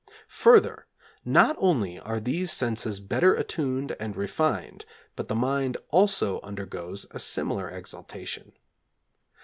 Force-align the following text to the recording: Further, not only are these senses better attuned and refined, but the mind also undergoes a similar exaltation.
Further, 0.29 0.87
not 1.23 1.57
only 1.59 1.99
are 1.99 2.19
these 2.19 2.51
senses 2.51 2.99
better 2.99 3.35
attuned 3.35 3.95
and 3.99 4.15
refined, 4.17 4.83
but 5.15 5.27
the 5.27 5.35
mind 5.35 5.77
also 5.89 6.39
undergoes 6.41 7.05
a 7.11 7.19
similar 7.19 7.69
exaltation. 7.69 8.53